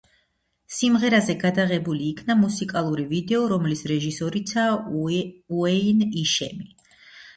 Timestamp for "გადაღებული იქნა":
1.43-2.37